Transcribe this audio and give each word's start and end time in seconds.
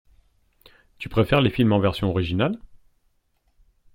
Tu 0.97 1.09
préfères 1.09 1.41
les 1.41 1.51
films 1.51 1.73
en 1.73 1.79
version 1.79 2.09
originale? 2.09 2.57